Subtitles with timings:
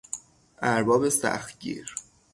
[0.61, 1.95] ارباب سختگیر